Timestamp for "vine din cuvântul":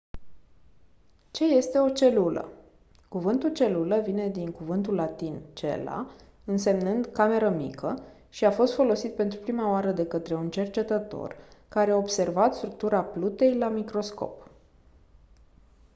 3.99-4.93